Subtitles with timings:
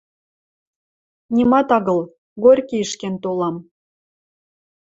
[1.35, 1.99] Нимат агыл,
[2.43, 3.55] Горькийӹш кен толам.